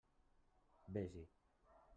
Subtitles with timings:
[0.89, 1.27] Vés-hi.